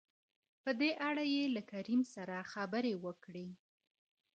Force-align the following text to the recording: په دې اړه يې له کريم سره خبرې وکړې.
په 0.63 0.71
دې 0.79 0.91
اړه 1.09 1.23
يې 1.33 1.43
له 1.55 1.61
کريم 1.71 2.01
سره 2.13 2.35
خبرې 2.53 2.93
وکړې. 3.05 3.47